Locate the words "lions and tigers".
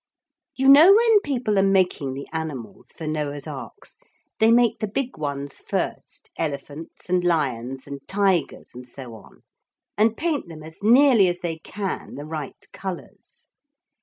7.23-8.71